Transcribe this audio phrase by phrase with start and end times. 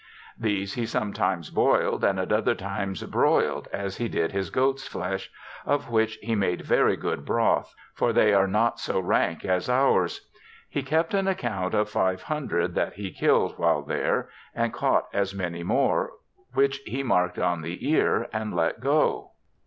[0.39, 5.29] These he sometimes boiled, and at others broiled as he did his goats flesh,
[5.63, 10.27] of which he made very good broth, for they are not so rank as ours;
[10.67, 15.61] he kept an account of 500 that he kiH'd while there, and caught as many
[15.61, 16.13] more,
[16.55, 19.33] which he marked on the ear and let go.